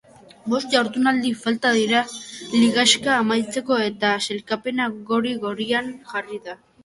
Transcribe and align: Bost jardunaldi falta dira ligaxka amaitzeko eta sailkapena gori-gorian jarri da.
Bost 0.51 0.71
jardunaldi 0.75 1.33
falta 1.41 1.73
dira 1.75 1.99
ligaxka 2.61 3.13
amaitzeko 3.17 3.77
eta 3.89 4.13
sailkapena 4.29 4.87
gori-gorian 5.11 5.93
jarri 6.13 6.41
da. 6.49 6.57